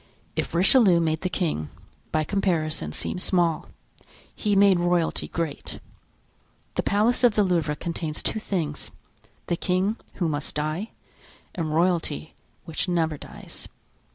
If 0.35 0.55
Richelieu 0.55 0.99
made 0.99 1.21
the 1.21 1.29
king, 1.29 1.69
by 2.11 2.23
comparison, 2.23 2.91
seem 2.91 3.19
small, 3.19 3.67
he 4.33 4.55
made 4.55 4.79
royalty 4.79 5.27
great. 5.27 5.79
The 6.73 6.81
Palace 6.81 7.23
of 7.23 7.35
the 7.35 7.43
Louvre 7.43 7.75
contains 7.75 8.23
two 8.23 8.39
things—the 8.39 9.57
king, 9.57 9.97
who 10.15 10.27
must 10.27 10.55
die, 10.55 10.89
and 11.53 11.71
royalty, 11.75 12.33
which 12.65 12.89
never 12.89 13.15
dies. 13.15 13.67